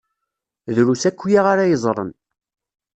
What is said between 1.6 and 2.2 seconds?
yeẓṛen.